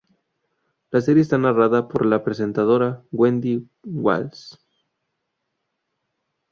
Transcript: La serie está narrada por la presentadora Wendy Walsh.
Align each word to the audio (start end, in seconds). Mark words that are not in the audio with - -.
La 0.89 0.99
serie 0.99 1.21
está 1.21 1.37
narrada 1.37 1.87
por 1.87 2.07
la 2.07 2.23
presentadora 2.23 3.03
Wendy 3.11 3.69
Walsh. 3.83 4.55